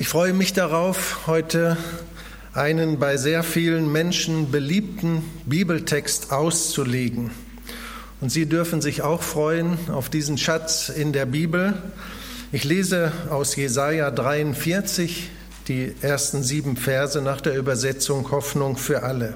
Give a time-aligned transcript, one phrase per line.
[0.00, 1.76] Ich freue mich darauf, heute
[2.54, 7.32] einen bei sehr vielen Menschen beliebten Bibeltext auszulegen.
[8.20, 11.74] Und Sie dürfen sich auch freuen auf diesen Schatz in der Bibel.
[12.52, 15.30] Ich lese aus Jesaja 43
[15.66, 19.34] die ersten sieben Verse nach der Übersetzung Hoffnung für alle.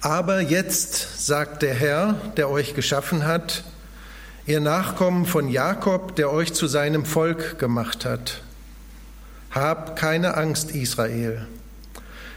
[0.00, 3.62] Aber jetzt sagt der Herr, der euch geschaffen hat,
[4.46, 8.42] ihr Nachkommen von Jakob, der euch zu seinem Volk gemacht hat.
[9.50, 11.46] Hab keine Angst, Israel,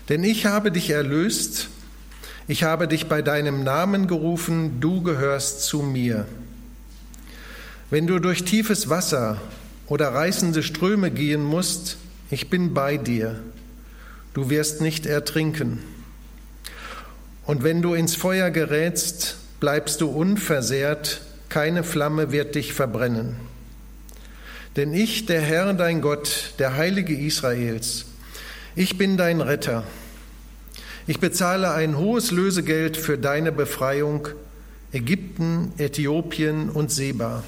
[0.09, 1.69] denn ich habe dich erlöst,
[2.47, 6.25] ich habe dich bei deinem Namen gerufen, du gehörst zu mir.
[7.89, 9.39] Wenn du durch tiefes Wasser
[9.87, 11.97] oder reißende Ströme gehen musst,
[12.31, 13.39] ich bin bei dir,
[14.33, 15.79] du wirst nicht ertrinken.
[17.45, 23.35] Und wenn du ins Feuer gerätst, bleibst du unversehrt, keine Flamme wird dich verbrennen.
[24.75, 28.05] Denn ich, der Herr, dein Gott, der Heilige Israels,
[28.75, 29.83] ich bin dein Retter.
[31.05, 34.29] Ich bezahle ein hohes Lösegeld für deine Befreiung,
[34.91, 37.43] Ägypten, Äthiopien und Seba.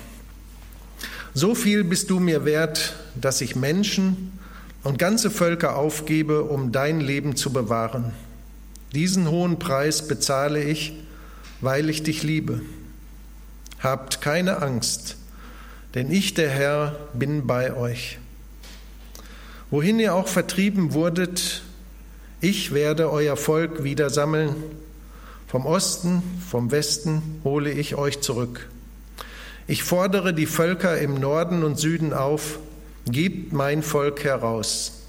[1.33, 4.37] So viel bist du mir wert, dass ich Menschen
[4.83, 8.13] und ganze Völker aufgebe, um dein Leben zu bewahren.
[8.93, 10.93] Diesen hohen Preis bezahle ich,
[11.59, 12.61] weil ich dich liebe.
[13.79, 15.17] Habt keine Angst
[15.95, 18.19] denn ich, der Herr, bin bei euch.
[19.71, 21.63] Wohin ihr auch vertrieben wurdet,
[22.41, 24.55] ich werde euer Volk wieder sammeln.
[25.47, 28.67] Vom Osten, vom Westen hole ich euch zurück.
[29.67, 32.59] Ich fordere die Völker im Norden und Süden auf,
[33.07, 35.01] gebt mein Volk heraus.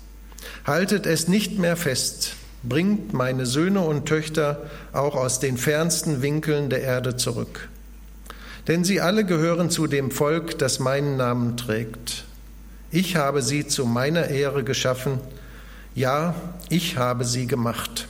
[0.65, 6.71] Haltet es nicht mehr fest, bringt meine Söhne und Töchter auch aus den fernsten Winkeln
[6.71, 7.69] der Erde zurück
[8.69, 12.25] denn sie alle gehören zu dem Volk, das meinen Namen trägt.
[12.91, 15.21] Ich habe sie zu meiner Ehre geschaffen,
[15.95, 16.35] ja,
[16.69, 18.07] ich habe sie gemacht.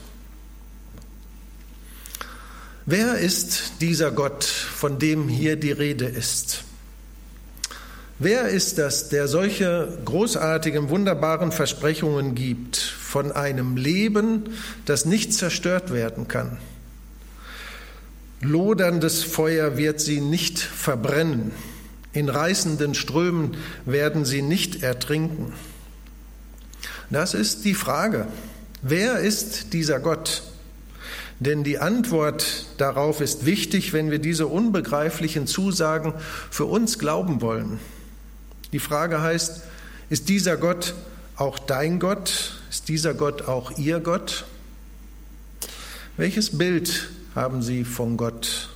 [2.85, 6.63] Wer ist dieser Gott, von dem hier die Rede ist?
[8.19, 14.45] Wer ist das, der solche großartigen, wunderbaren Versprechungen gibt von einem Leben,
[14.85, 16.57] das nicht zerstört werden kann?
[18.41, 21.51] Loderndes Feuer wird sie nicht verbrennen,
[22.13, 25.53] in reißenden Strömen werden sie nicht ertrinken.
[27.09, 28.27] Das ist die Frage.
[28.81, 30.43] Wer ist dieser Gott?
[31.39, 36.13] Denn die Antwort darauf ist wichtig, wenn wir diese unbegreiflichen Zusagen
[36.49, 37.79] für uns glauben wollen.
[38.71, 39.61] Die Frage heißt,
[40.09, 40.95] ist dieser Gott
[41.35, 42.59] auch dein Gott?
[42.69, 44.45] Ist dieser Gott auch ihr Gott?
[46.17, 48.69] Welches Bild haben sie von Gott?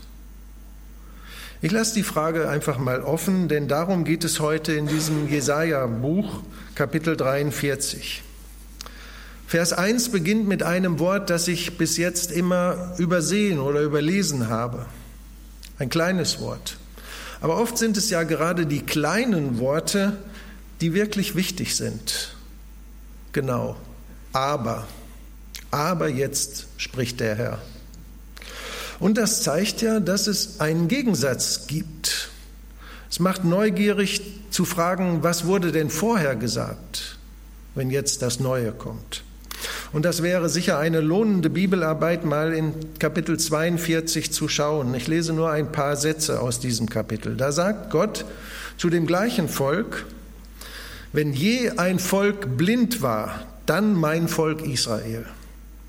[1.63, 6.43] Ich lasse die Frage einfach mal offen, denn darum geht es heute in diesem Jesaja-Buch,
[6.75, 8.21] Kapitel 43.
[9.47, 14.85] Vers 1 beginnt mit einem Wort, das ich bis jetzt immer übersehen oder überlesen habe.
[15.79, 16.77] Ein kleines Wort.
[17.41, 20.17] Aber oft sind es ja gerade die kleinen Worte,
[20.81, 22.35] die wirklich wichtig sind.
[23.33, 23.75] Genau.
[24.33, 24.87] Aber.
[25.71, 27.59] Aber jetzt spricht der Herr.
[29.01, 32.29] Und das zeigt ja, dass es einen Gegensatz gibt.
[33.09, 37.17] Es macht neugierig zu fragen, was wurde denn vorher gesagt,
[37.73, 39.23] wenn jetzt das Neue kommt.
[39.91, 44.93] Und das wäre sicher eine lohnende Bibelarbeit, mal in Kapitel 42 zu schauen.
[44.93, 47.35] Ich lese nur ein paar Sätze aus diesem Kapitel.
[47.35, 48.23] Da sagt Gott
[48.77, 50.05] zu dem gleichen Volk,
[51.11, 55.25] wenn je ein Volk blind war, dann mein Volk Israel.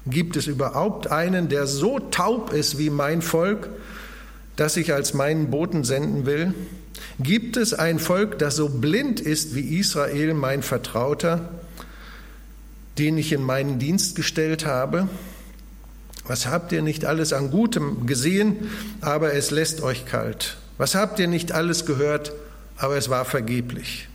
[0.07, 3.69] Gibt es überhaupt einen, der so taub ist wie mein Volk,
[4.57, 6.55] das ich als meinen Boten senden will?
[7.21, 11.51] Gibt es ein Volk, das so blind ist wie Israel, mein Vertrauter,
[12.99, 15.09] den ich in meinen Dienst gestellt habe?
[16.27, 18.71] Was habt ihr nicht alles an Gutem gesehen,
[19.01, 20.57] aber es lässt euch kalt?
[20.79, 22.33] Was habt ihr nicht alles gehört,
[22.77, 24.09] aber es war vergeblich?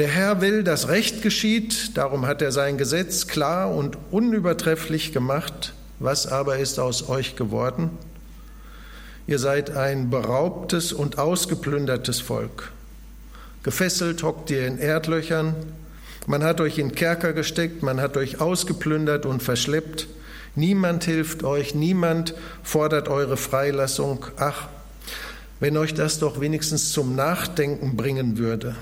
[0.00, 5.74] Der Herr will, dass Recht geschieht, darum hat er sein Gesetz klar und unübertrefflich gemacht.
[5.98, 7.90] Was aber ist aus euch geworden?
[9.26, 12.72] Ihr seid ein beraubtes und ausgeplündertes Volk.
[13.62, 15.54] Gefesselt hockt ihr in Erdlöchern,
[16.26, 20.08] man hat euch in Kerker gesteckt, man hat euch ausgeplündert und verschleppt.
[20.54, 22.32] Niemand hilft euch, niemand
[22.62, 24.24] fordert eure Freilassung.
[24.38, 24.68] Ach,
[25.60, 28.76] wenn euch das doch wenigstens zum Nachdenken bringen würde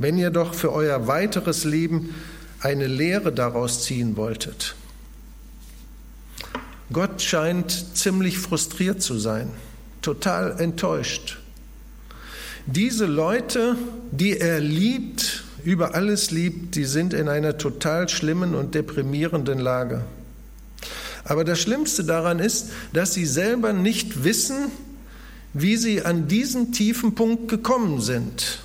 [0.00, 2.14] wenn ihr doch für euer weiteres Leben
[2.60, 4.74] eine Lehre daraus ziehen wolltet.
[6.90, 9.50] Gott scheint ziemlich frustriert zu sein,
[10.02, 11.38] total enttäuscht.
[12.66, 13.76] Diese Leute,
[14.10, 20.02] die er liebt, über alles liebt, die sind in einer total schlimmen und deprimierenden Lage.
[21.24, 24.70] Aber das Schlimmste daran ist, dass sie selber nicht wissen,
[25.52, 28.60] wie sie an diesen tiefen Punkt gekommen sind.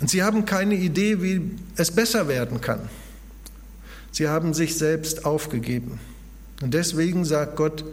[0.00, 2.80] Und sie haben keine Idee, wie es besser werden kann.
[4.12, 6.00] Sie haben sich selbst aufgegeben.
[6.62, 7.84] Und deswegen sagt Gott,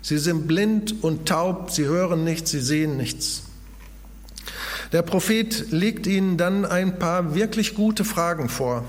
[0.00, 3.44] sie sind blind und taub, sie hören nichts, sie sehen nichts.
[4.92, 8.84] Der Prophet legt ihnen dann ein paar wirklich gute Fragen vor.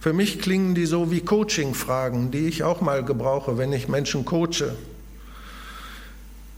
[0.00, 4.24] Für mich klingen die so wie Coaching-Fragen, die ich auch mal gebrauche, wenn ich Menschen
[4.24, 4.74] coache.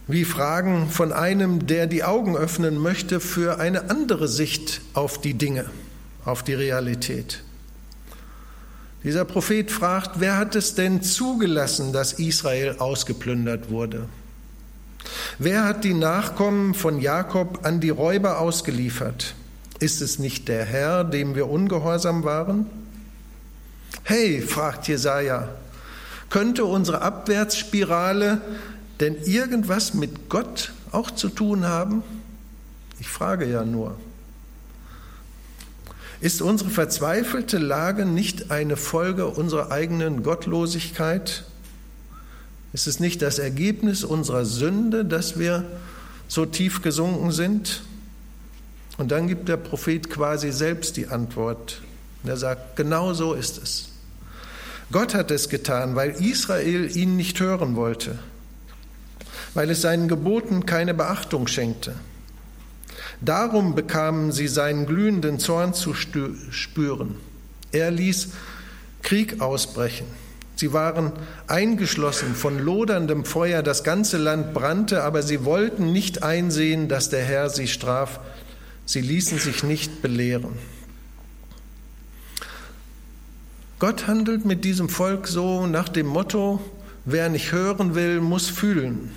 [0.07, 5.35] Wie Fragen von einem, der die Augen öffnen möchte für eine andere Sicht auf die
[5.35, 5.65] Dinge,
[6.27, 7.43] auf die Realität.
[9.03, 14.07] Dieser Prophet fragt, wer hat es denn zugelassen, dass Israel ausgeplündert wurde?
[15.39, 19.35] Wer hat die Nachkommen von Jakob an die Räuber ausgeliefert?
[19.79, 22.67] Ist es nicht der Herr, dem wir ungehorsam waren?
[24.03, 25.49] Hey, fragt Jesaja,
[26.31, 28.41] könnte unsere Abwärtsspirale
[29.01, 32.03] denn irgendwas mit Gott auch zu tun haben?
[33.01, 33.97] Ich frage ja nur.
[36.21, 41.45] Ist unsere verzweifelte Lage nicht eine Folge unserer eigenen Gottlosigkeit?
[42.73, 45.65] Ist es nicht das Ergebnis unserer Sünde, dass wir
[46.29, 47.83] so tief gesunken sind?
[48.97, 51.83] Und dann gibt der Prophet quasi selbst die Antwort.
[52.25, 53.89] er sagt, genau so ist es.
[54.93, 58.19] Gott hat es getan, weil Israel ihn nicht hören wollte,
[59.55, 61.95] weil es seinen Geboten keine Beachtung schenkte.
[63.21, 67.17] Darum bekamen sie seinen glühenden Zorn zu spüren.
[67.73, 68.31] Er ließ
[69.03, 70.07] Krieg ausbrechen.
[70.57, 71.13] Sie waren
[71.47, 77.25] eingeschlossen von loderndem Feuer, das ganze Land brannte, aber sie wollten nicht einsehen, dass der
[77.25, 78.21] Herr sie straf.
[78.87, 80.53] Sie ließen sich nicht belehren.
[83.81, 86.61] Gott handelt mit diesem Volk so nach dem Motto,
[87.05, 89.11] wer nicht hören will, muss fühlen.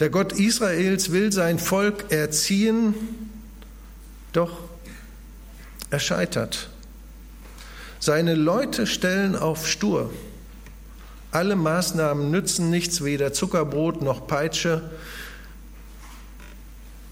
[0.00, 2.94] Der Gott Israels will sein Volk erziehen,
[4.32, 4.58] doch
[5.90, 6.70] er scheitert.
[8.00, 10.10] Seine Leute stellen auf stur.
[11.30, 14.90] Alle Maßnahmen nützen nichts, weder Zuckerbrot noch Peitsche.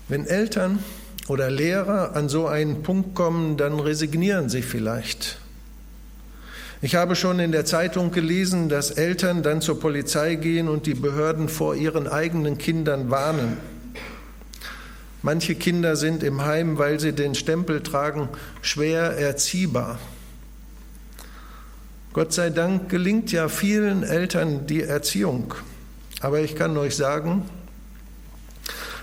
[0.08, 0.82] Wenn Eltern
[1.28, 5.38] oder Lehrer an so einen Punkt kommen, dann resignieren sie vielleicht.
[6.82, 10.94] Ich habe schon in der Zeitung gelesen, dass Eltern dann zur Polizei gehen und die
[10.94, 13.58] Behörden vor ihren eigenen Kindern warnen.
[15.20, 18.30] Manche Kinder sind im Heim, weil sie den Stempel tragen,
[18.62, 19.98] schwer erziehbar.
[22.14, 25.52] Gott sei Dank gelingt ja vielen Eltern die Erziehung.
[26.20, 27.44] Aber ich kann euch sagen,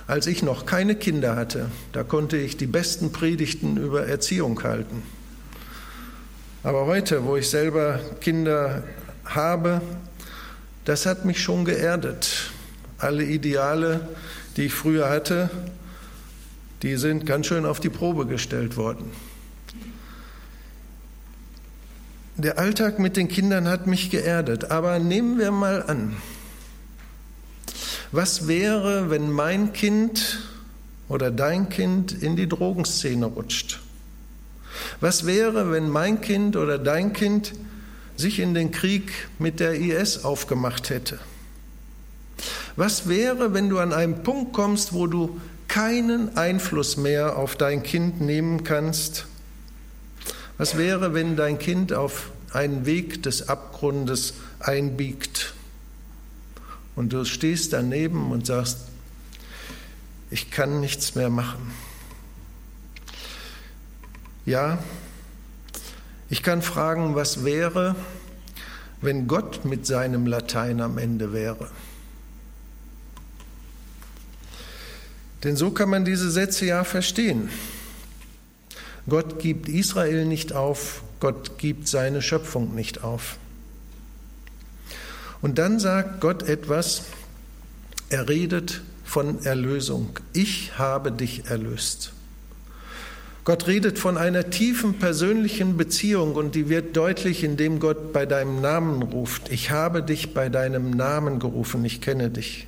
[0.08, 5.04] als ich noch keine Kinder hatte, da konnte ich die besten Predigten über Erziehung halten.
[6.64, 8.84] Aber heute, wo ich selber Kinder
[9.26, 9.82] habe,
[10.86, 12.52] das hat mich schon geerdet.
[12.98, 14.08] Alle Ideale,
[14.56, 15.50] die ich früher hatte,
[16.82, 19.12] die sind ganz schön auf die Probe gestellt worden.
[22.38, 26.18] Der Alltag mit den Kindern hat mich geerdet, aber nehmen wir mal an,
[28.12, 30.40] was wäre, wenn mein Kind
[31.10, 33.82] oder dein Kind in die Drogenszene rutscht?
[35.00, 37.54] Was wäre, wenn mein Kind oder dein Kind
[38.16, 41.20] sich in den Krieg mit der IS aufgemacht hätte?
[42.76, 47.84] Was wäre, wenn du an einen Punkt kommst, wo du keinen Einfluss mehr auf dein
[47.84, 49.26] Kind nehmen kannst?
[50.58, 55.54] Was wäre, wenn dein Kind auf einen Weg des Abgrundes einbiegt
[56.96, 58.80] und du stehst daneben und sagst,
[60.32, 61.72] ich kann nichts mehr machen?
[64.48, 64.82] Ja,
[66.30, 67.98] ich kann fragen, was wäre,
[69.02, 71.70] wenn Gott mit seinem Latein am Ende wäre?
[75.44, 77.50] Denn so kann man diese Sätze ja verstehen.
[79.10, 83.36] Gott gibt Israel nicht auf, Gott gibt seine Schöpfung nicht auf.
[85.42, 87.02] Und dann sagt Gott etwas,
[88.08, 90.18] er redet von Erlösung.
[90.32, 92.14] Ich habe dich erlöst.
[93.48, 98.60] Gott redet von einer tiefen persönlichen Beziehung und die wird deutlich, indem Gott bei deinem
[98.60, 99.54] Namen ruft.
[99.54, 102.68] Ich habe dich bei deinem Namen gerufen, ich kenne dich.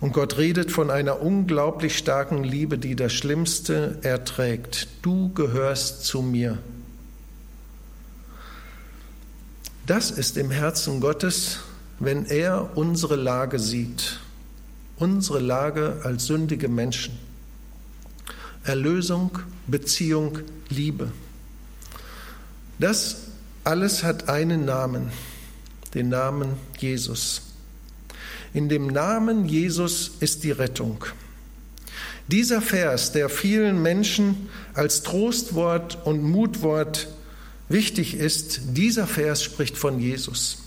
[0.00, 4.86] Und Gott redet von einer unglaublich starken Liebe, die das Schlimmste erträgt.
[5.02, 6.58] Du gehörst zu mir.
[9.88, 11.58] Das ist im Herzen Gottes,
[11.98, 14.20] wenn er unsere Lage sieht,
[14.98, 17.33] unsere Lage als sündige Menschen.
[18.64, 21.12] Erlösung, Beziehung, Liebe.
[22.78, 23.16] Das
[23.62, 25.10] alles hat einen Namen,
[25.94, 27.42] den Namen Jesus.
[28.52, 31.04] In dem Namen Jesus ist die Rettung.
[32.28, 37.08] Dieser Vers, der vielen Menschen als Trostwort und Mutwort
[37.68, 40.58] wichtig ist, dieser Vers spricht von Jesus.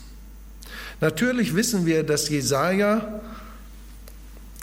[1.02, 3.22] Natürlich wissen wir, dass Jesaja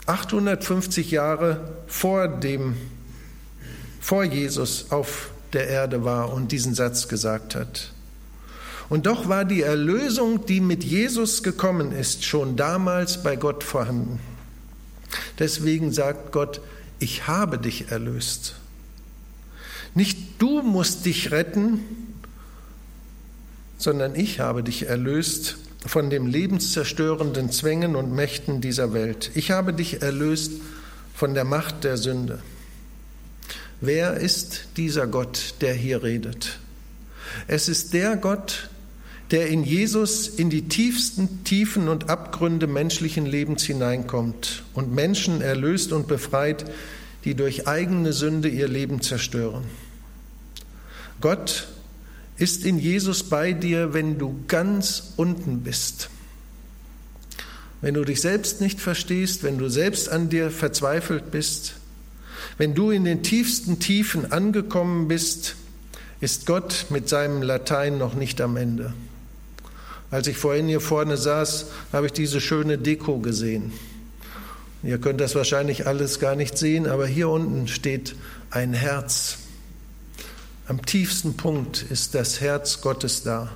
[0.05, 2.75] 850 Jahre vor dem,
[4.05, 7.91] vor Jesus auf der Erde war und diesen Satz gesagt hat.
[8.87, 14.19] Und doch war die Erlösung, die mit Jesus gekommen ist, schon damals bei Gott vorhanden.
[15.39, 16.61] Deswegen sagt Gott,
[16.99, 18.53] ich habe dich erlöst.
[19.95, 21.79] Nicht du musst dich retten,
[23.79, 29.31] sondern ich habe dich erlöst von den lebenszerstörenden Zwängen und Mächten dieser Welt.
[29.33, 30.51] Ich habe dich erlöst
[31.15, 32.43] von der Macht der Sünde.
[33.81, 36.59] Wer ist dieser Gott, der hier redet?
[37.47, 38.69] Es ist der Gott,
[39.31, 45.91] der in Jesus in die tiefsten Tiefen und Abgründe menschlichen Lebens hineinkommt und Menschen erlöst
[45.91, 46.65] und befreit,
[47.25, 49.63] die durch eigene Sünde ihr Leben zerstören.
[51.21, 51.67] Gott
[52.37, 56.09] ist in Jesus bei dir, wenn du ganz unten bist.
[57.81, 61.75] Wenn du dich selbst nicht verstehst, wenn du selbst an dir verzweifelt bist,
[62.57, 65.55] wenn du in den tiefsten Tiefen angekommen bist,
[66.21, 68.93] ist Gott mit seinem Latein noch nicht am Ende.
[70.11, 73.73] Als ich vorhin hier vorne saß, habe ich diese schöne Deko gesehen.
[74.83, 78.15] Ihr könnt das wahrscheinlich alles gar nicht sehen, aber hier unten steht
[78.51, 79.39] ein Herz.
[80.67, 83.51] Am tiefsten Punkt ist das Herz Gottes da.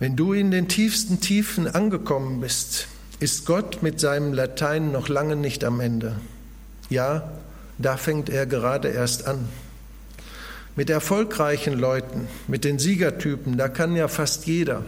[0.00, 2.86] Wenn du in den tiefsten Tiefen angekommen bist,
[3.20, 6.16] ist Gott mit seinem Latein noch lange nicht am Ende.
[6.88, 7.30] Ja,
[7.78, 9.48] da fängt er gerade erst an.
[10.76, 14.84] Mit erfolgreichen Leuten, mit den Siegertypen, da kann ja fast jeder.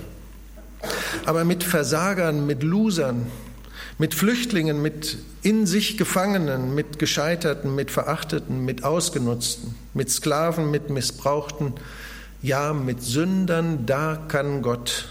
[1.26, 3.26] Aber mit Versagern, mit Losern,
[3.98, 10.88] mit Flüchtlingen, mit in sich Gefangenen, mit Gescheiterten, mit Verachteten, mit Ausgenutzten, mit Sklaven, mit
[10.88, 11.74] Missbrauchten,
[12.42, 15.08] ja, mit Sündern, da kann Gott.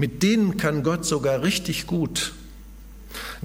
[0.00, 2.32] Mit denen kann Gott sogar richtig gut.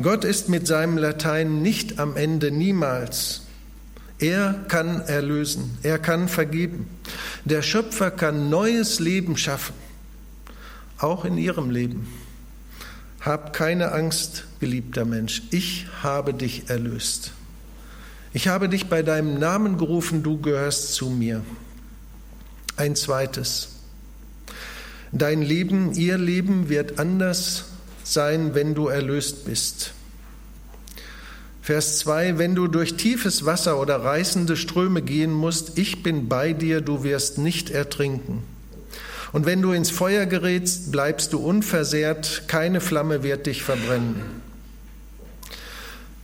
[0.01, 3.41] Gott ist mit seinem Latein nicht am Ende niemals.
[4.19, 6.87] Er kann erlösen, er kann vergeben.
[7.43, 9.73] Der Schöpfer kann neues Leben schaffen,
[10.97, 12.07] auch in ihrem Leben.
[13.19, 17.33] Hab keine Angst, geliebter Mensch, ich habe dich erlöst.
[18.31, 21.43] Ich habe dich bei deinem Namen gerufen, du gehörst zu mir.
[22.77, 23.74] Ein zweites.
[25.17, 27.67] Dein Leben, ihr Leben wird anders
[28.03, 29.93] sein, wenn du erlöst bist.
[31.61, 36.51] Vers 2, wenn du durch tiefes Wasser oder reißende Ströme gehen musst, ich bin bei
[36.51, 38.43] dir, du wirst nicht ertrinken.
[39.31, 44.17] Und wenn du ins Feuer gerätst, bleibst du unversehrt, keine Flamme wird dich verbrennen.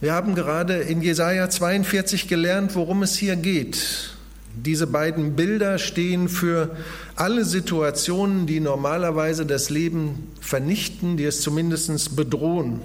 [0.02, 4.18] Wir haben gerade in Jesaja 42 gelernt, worum es hier geht.
[4.56, 6.76] Diese beiden Bilder stehen für
[7.16, 12.82] alle Situationen, die normalerweise das Leben vernichten, die es zumindest bedrohen.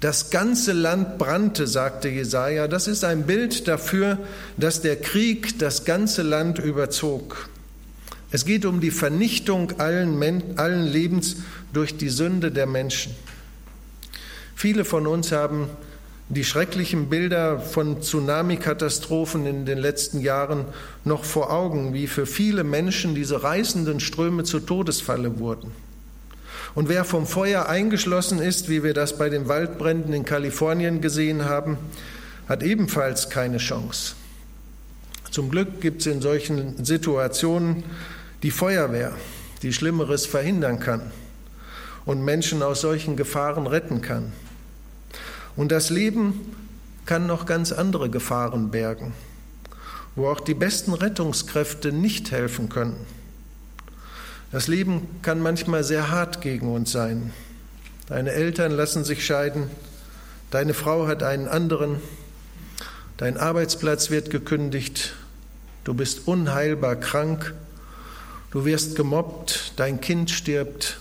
[0.00, 2.68] Das ganze Land brannte, sagte Jesaja.
[2.68, 4.18] Das ist ein Bild dafür,
[4.56, 7.48] dass der Krieg das ganze Land überzog.
[8.30, 10.22] Es geht um die Vernichtung allen,
[10.56, 11.36] allen Lebens
[11.72, 13.14] durch die Sünde der Menschen.
[14.54, 15.68] Viele von uns haben
[16.30, 20.66] die schrecklichen Bilder von Tsunami-Katastrophen in den letzten Jahren
[21.04, 25.72] noch vor Augen, wie für viele Menschen diese reißenden Ströme zur Todesfalle wurden.
[26.74, 31.46] Und wer vom Feuer eingeschlossen ist, wie wir das bei den Waldbränden in Kalifornien gesehen
[31.46, 31.78] haben,
[32.46, 34.14] hat ebenfalls keine Chance.
[35.30, 37.84] Zum Glück gibt es in solchen Situationen
[38.42, 39.12] die Feuerwehr,
[39.62, 41.10] die Schlimmeres verhindern kann
[42.04, 44.32] und Menschen aus solchen Gefahren retten kann.
[45.58, 46.54] Und das Leben
[47.04, 49.12] kann noch ganz andere Gefahren bergen,
[50.14, 52.94] wo auch die besten Rettungskräfte nicht helfen können.
[54.52, 57.32] Das Leben kann manchmal sehr hart gegen uns sein.
[58.06, 59.64] Deine Eltern lassen sich scheiden,
[60.52, 61.96] deine Frau hat einen anderen,
[63.16, 65.16] dein Arbeitsplatz wird gekündigt,
[65.82, 67.52] du bist unheilbar krank
[68.50, 71.00] du wirst gemobbt, dein Kind stirbt.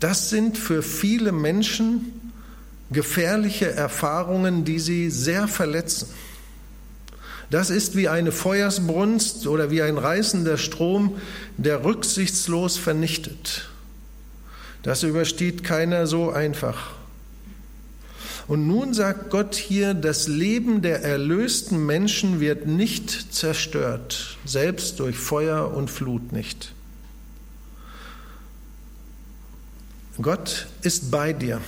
[0.00, 2.25] Das sind für viele Menschen
[2.90, 6.08] gefährliche Erfahrungen, die sie sehr verletzen.
[7.50, 11.16] Das ist wie eine Feuersbrunst oder wie ein reißender Strom,
[11.56, 13.68] der rücksichtslos vernichtet.
[14.82, 16.94] Das übersteht keiner so einfach.
[18.48, 25.16] Und nun sagt Gott hier, das Leben der erlösten Menschen wird nicht zerstört, selbst durch
[25.16, 26.72] Feuer und Flut nicht.
[30.22, 31.60] Gott ist bei dir.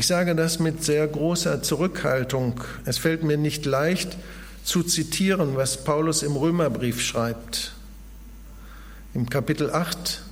[0.00, 2.62] Ich sage das mit sehr großer Zurückhaltung.
[2.86, 4.16] Es fällt mir nicht leicht
[4.64, 7.74] zu zitieren, was Paulus im Römerbrief schreibt.
[9.12, 10.22] Im Kapitel 8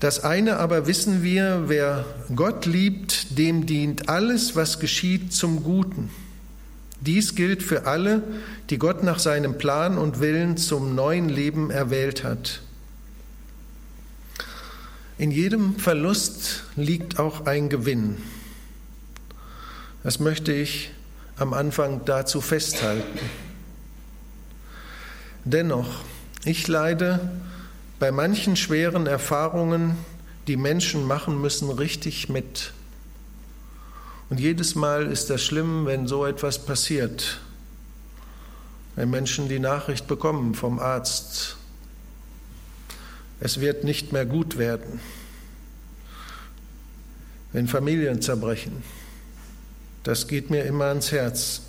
[0.00, 2.04] das eine aber wissen wir, wer
[2.36, 6.10] Gott liebt, dem dient alles, was geschieht, zum Guten.
[7.00, 8.22] Dies gilt für alle,
[8.68, 12.60] die Gott nach seinem Plan und Willen zum neuen Leben erwählt hat.
[15.16, 18.18] In jedem Verlust liegt auch ein Gewinn.
[20.02, 20.90] Das möchte ich
[21.36, 23.18] am Anfang dazu festhalten.
[25.44, 26.02] Dennoch,
[26.44, 27.30] ich leide
[27.98, 29.96] bei manchen schweren Erfahrungen,
[30.46, 32.72] die Menschen machen müssen, richtig mit.
[34.30, 37.40] Und jedes Mal ist das schlimm, wenn so etwas passiert.
[38.96, 41.56] Wenn Menschen die Nachricht bekommen vom Arzt,
[43.40, 45.00] es wird nicht mehr gut werden.
[47.52, 48.82] Wenn Familien zerbrechen,
[50.04, 51.62] das geht mir immer ans Herz.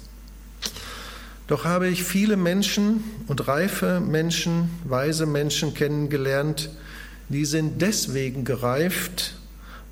[1.48, 6.70] Doch habe ich viele Menschen und reife Menschen, weise Menschen kennengelernt,
[7.28, 9.36] die sind deswegen gereift,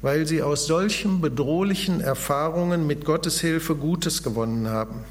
[0.02, 5.04] weil sie aus solchen bedrohlichen Erfahrungen mit Gottes Hilfe Gutes gewonnen haben.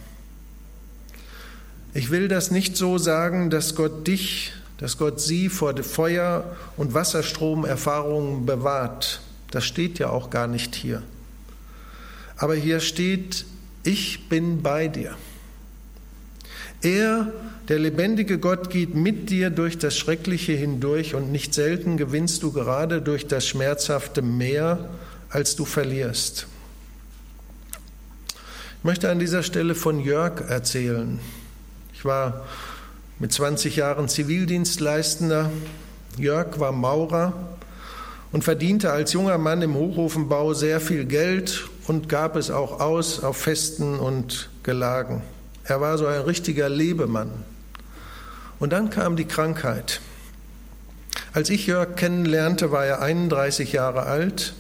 [1.95, 6.95] Ich will das nicht so sagen, dass Gott dich, dass Gott sie vor Feuer- und
[6.95, 9.21] Wasserstromerfahrungen bewahrt.
[9.51, 11.03] Das steht ja auch gar nicht hier.
[12.39, 13.45] Aber hier steht,
[13.83, 15.17] ich bin bei dir.
[16.83, 17.33] Er,
[17.69, 22.53] der lebendige Gott, geht mit dir durch das Schreckliche hindurch und nicht selten gewinnst du
[22.53, 24.89] gerade durch das Schmerzhafte mehr,
[25.31, 26.47] als du verlierst.
[28.79, 31.19] Ich möchte an dieser Stelle von Jörg erzählen.
[31.93, 32.47] Ich war
[33.19, 35.51] mit 20 Jahren Zivildienstleistender.
[36.17, 37.33] Jörg war Maurer
[38.31, 43.25] und verdiente als junger Mann im Hochofenbau sehr viel Geld und gab es auch aus
[43.25, 45.23] auf Festen und Gelagen.
[45.65, 47.31] Er war so ein richtiger Lebemann.
[48.59, 50.01] Und dann kam die Krankheit.
[51.33, 54.55] Als ich Jörg kennenlernte, war er 31 Jahre alt.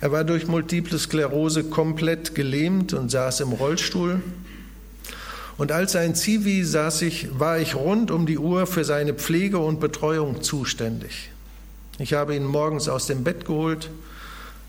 [0.00, 4.22] Er war durch multiple Sklerose komplett gelähmt und saß im Rollstuhl.
[5.58, 9.58] Und als sein Zivi saß ich, war ich rund um die Uhr für seine Pflege
[9.58, 11.30] und Betreuung zuständig.
[11.98, 13.90] Ich habe ihn morgens aus dem Bett geholt,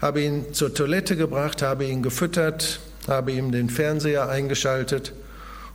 [0.02, 5.14] habe ihn zur Toilette gebracht, habe ihn gefüttert, habe ihm den Fernseher eingeschaltet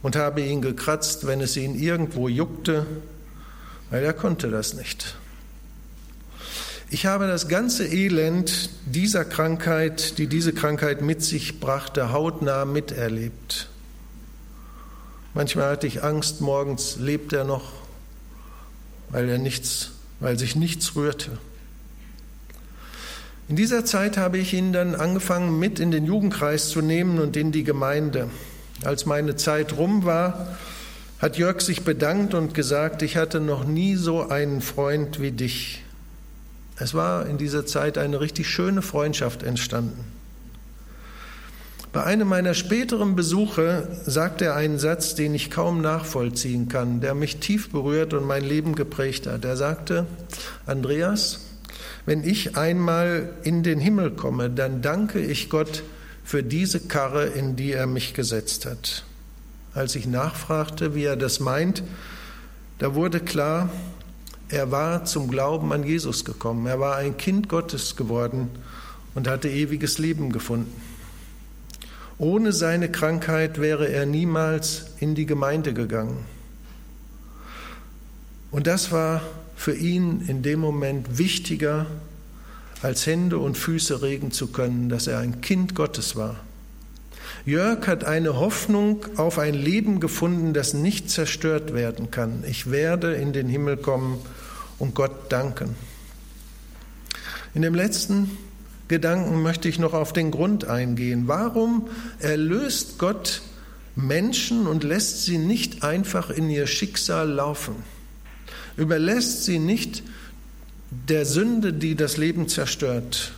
[0.02, 2.86] und habe ihn gekratzt, wenn es ihn irgendwo juckte,
[3.90, 5.16] weil er konnte das nicht.
[6.90, 13.68] Ich habe das ganze Elend dieser Krankheit, die diese Krankheit mit sich brachte, hautnah miterlebt.
[15.34, 17.72] Manchmal hatte ich Angst, morgens lebt er noch,
[19.10, 21.38] weil er nichts, weil sich nichts rührte.
[23.48, 27.36] In dieser Zeit habe ich ihn dann angefangen, mit in den Jugendkreis zu nehmen und
[27.36, 28.28] in die Gemeinde.
[28.84, 30.56] Als meine Zeit rum war,
[31.20, 35.84] hat Jörg sich bedankt und gesagt, ich hatte noch nie so einen Freund wie dich.
[36.76, 40.04] Es war in dieser Zeit eine richtig schöne Freundschaft entstanden.
[41.92, 47.14] Bei einem meiner späteren Besuche sagte er einen Satz, den ich kaum nachvollziehen kann, der
[47.14, 49.44] mich tief berührt und mein Leben geprägt hat.
[49.44, 50.04] Er sagte,
[50.66, 51.45] Andreas,
[52.06, 55.82] wenn ich einmal in den Himmel komme, dann danke ich Gott,
[56.24, 59.04] für diese Karre, in die er mich gesetzt hat.
[59.74, 61.84] Als ich nachfragte, wie er das meint,
[62.78, 63.70] da wurde klar,
[64.48, 66.66] er war zum Glauben an Jesus gekommen.
[66.66, 68.50] Er war ein Kind Gottes geworden
[69.14, 70.80] und hatte ewiges Leben gefunden.
[72.18, 76.24] Ohne seine Krankheit wäre er niemals in die Gemeinde gegangen.
[78.50, 79.20] Und das war
[79.56, 81.86] für ihn in dem Moment wichtiger
[82.82, 86.36] als Hände und Füße regen zu können, dass er ein Kind Gottes war.
[87.44, 92.44] Jörg hat eine Hoffnung auf ein Leben gefunden, das nicht zerstört werden kann.
[92.46, 94.18] Ich werde in den Himmel kommen
[94.78, 95.74] und Gott danken.
[97.54, 98.30] In dem letzten
[98.88, 101.24] Gedanken möchte ich noch auf den Grund eingehen.
[101.26, 101.88] Warum
[102.18, 103.42] erlöst Gott
[103.94, 107.74] Menschen und lässt sie nicht einfach in ihr Schicksal laufen?
[108.76, 110.02] Überlässt sie nicht
[110.90, 113.32] der Sünde, die das Leben zerstört.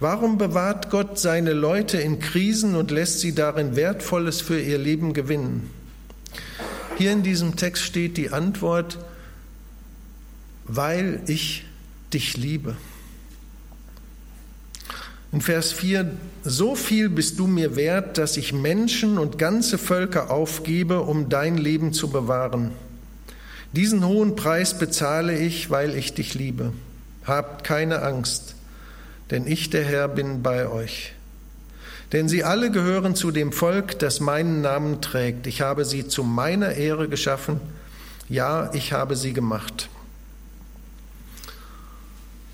[0.00, 5.12] Warum bewahrt Gott seine Leute in Krisen und lässt sie darin Wertvolles für ihr Leben
[5.12, 5.70] gewinnen?
[6.96, 8.98] Hier in diesem Text steht die Antwort,
[10.64, 11.64] weil ich
[12.12, 12.76] dich liebe.
[15.30, 16.10] In Vers 4,
[16.42, 21.58] so viel bist du mir wert, dass ich Menschen und ganze Völker aufgebe, um dein
[21.58, 22.72] Leben zu bewahren.
[23.72, 26.72] Diesen hohen Preis bezahle ich, weil ich dich liebe.
[27.24, 28.54] Habt keine Angst,
[29.30, 31.12] denn ich, der Herr, bin bei euch.
[32.12, 35.46] Denn sie alle gehören zu dem Volk, das meinen Namen trägt.
[35.46, 37.60] Ich habe sie zu meiner Ehre geschaffen.
[38.30, 39.90] Ja, ich habe sie gemacht.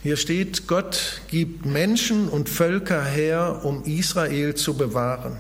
[0.03, 5.39] Hier steht, Gott gibt Menschen und Völker her, um Israel zu bewahren.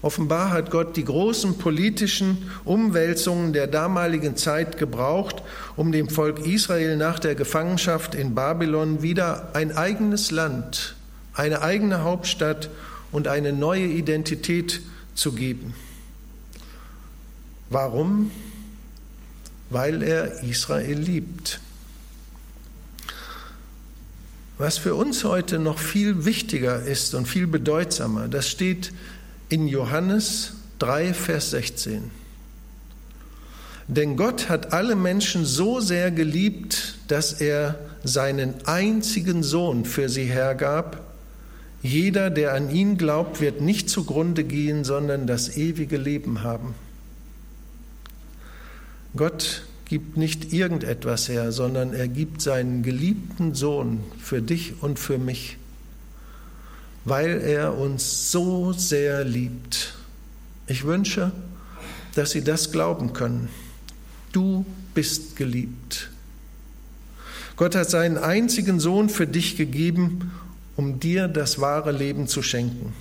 [0.00, 5.42] Offenbar hat Gott die großen politischen Umwälzungen der damaligen Zeit gebraucht,
[5.74, 10.94] um dem Volk Israel nach der Gefangenschaft in Babylon wieder ein eigenes Land,
[11.34, 12.70] eine eigene Hauptstadt
[13.10, 14.82] und eine neue Identität
[15.14, 15.74] zu geben.
[17.70, 18.30] Warum?
[19.70, 21.60] Weil er Israel liebt.
[24.58, 28.92] Was für uns heute noch viel wichtiger ist und viel bedeutsamer, das steht
[29.48, 32.10] in Johannes 3, Vers 16.
[33.88, 40.24] Denn Gott hat alle Menschen so sehr geliebt, dass er seinen einzigen Sohn für sie
[40.24, 41.04] hergab.
[41.82, 46.74] Jeder, der an ihn glaubt, wird nicht zugrunde gehen, sondern das ewige Leben haben.
[49.16, 55.18] Gott gibt nicht irgendetwas her, sondern er gibt seinen geliebten Sohn für dich und für
[55.18, 55.56] mich,
[57.04, 59.94] weil er uns so sehr liebt.
[60.66, 61.32] Ich wünsche,
[62.14, 63.48] dass Sie das glauben können.
[64.32, 66.10] Du bist geliebt.
[67.56, 70.32] Gott hat seinen einzigen Sohn für dich gegeben,
[70.76, 72.92] um dir das wahre Leben zu schenken.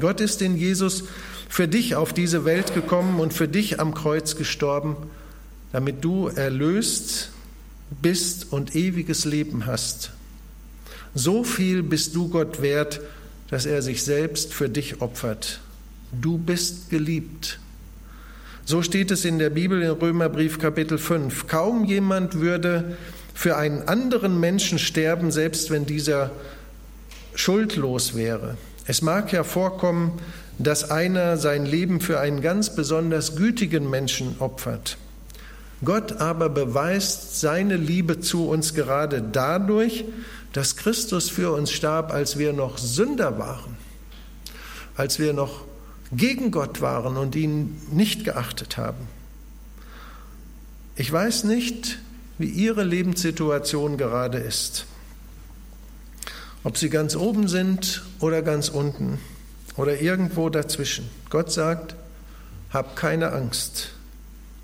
[0.00, 1.04] Gott ist in Jesus
[1.48, 4.96] für dich auf diese Welt gekommen und für dich am Kreuz gestorben,
[5.72, 7.30] damit du erlöst
[8.02, 10.10] bist und ewiges Leben hast.
[11.14, 13.00] So viel bist du Gott wert,
[13.54, 15.60] dass er sich selbst für dich opfert.
[16.10, 17.60] Du bist geliebt.
[18.64, 21.46] So steht es in der Bibel in Römerbrief Kapitel 5.
[21.46, 22.96] Kaum jemand würde
[23.32, 26.32] für einen anderen Menschen sterben, selbst wenn dieser
[27.36, 28.56] schuldlos wäre.
[28.88, 30.18] Es mag ja vorkommen,
[30.58, 34.98] dass einer sein Leben für einen ganz besonders gütigen Menschen opfert.
[35.84, 40.04] Gott aber beweist seine Liebe zu uns gerade dadurch,
[40.54, 43.76] dass Christus für uns starb, als wir noch Sünder waren,
[44.96, 45.64] als wir noch
[46.10, 49.06] gegen Gott waren und ihn nicht geachtet haben.
[50.96, 51.98] Ich weiß nicht,
[52.38, 54.86] wie Ihre Lebenssituation gerade ist.
[56.62, 59.18] Ob Sie ganz oben sind oder ganz unten
[59.76, 61.10] oder irgendwo dazwischen.
[61.28, 61.94] Gott sagt,
[62.70, 63.90] hab keine Angst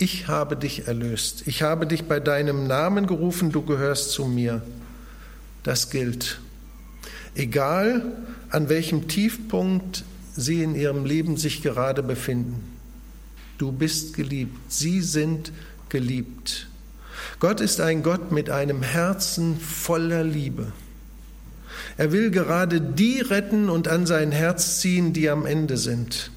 [0.00, 4.62] ich habe dich erlöst, ich habe dich bei deinem Namen gerufen, du gehörst zu mir.
[5.62, 6.40] Das gilt.
[7.34, 8.12] Egal,
[8.50, 10.04] an welchem Tiefpunkt
[10.36, 12.64] sie in ihrem Leben sich gerade befinden.
[13.58, 15.52] Du bist geliebt, sie sind
[15.88, 16.68] geliebt.
[17.38, 20.72] Gott ist ein Gott mit einem Herzen voller Liebe.
[21.96, 26.30] Er will gerade die retten und an sein Herz ziehen, die am Ende sind.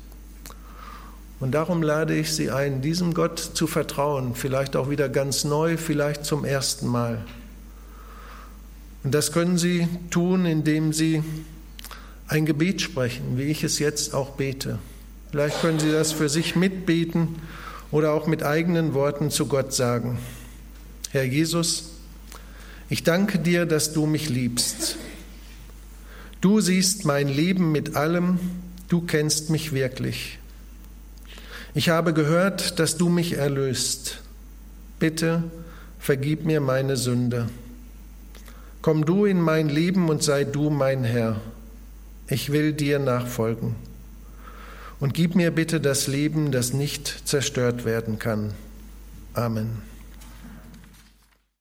[1.40, 5.78] Und darum lade ich Sie ein, diesem Gott zu vertrauen, vielleicht auch wieder ganz neu,
[5.78, 7.26] vielleicht zum ersten Mal.
[9.04, 11.24] Und das können Sie tun, indem Sie
[12.28, 14.80] ein Gebet sprechen, wie ich es jetzt auch bete.
[15.30, 17.36] Vielleicht können Sie das für sich mitbeten
[17.92, 20.20] oder auch mit eigenen Worten zu Gott sagen.
[21.12, 21.92] Herr Jesus,
[22.90, 24.98] ich danke dir, dass du mich liebst.
[26.42, 28.40] Du siehst mein Leben mit allem,
[28.90, 30.40] du kennst mich wirklich.
[31.74, 34.22] Ich habe gehört, dass du mich erlöst.
[35.00, 35.44] Bitte
[36.00, 37.50] vergib mir meine Sünde.
[38.84, 41.40] Komm du in mein Leben und sei du mein Herr.
[42.28, 43.76] Ich will dir nachfolgen.
[45.00, 48.54] Und gib mir bitte das Leben, das nicht zerstört werden kann.
[49.34, 49.93] Amen.